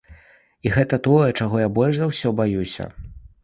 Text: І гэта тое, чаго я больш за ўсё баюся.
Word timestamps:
І 0.67 0.71
гэта 0.77 0.99
тое, 1.09 1.29
чаго 1.39 1.61
я 1.67 1.75
больш 1.77 1.95
за 2.03 2.11
ўсё 2.15 2.35
баюся. 2.43 2.93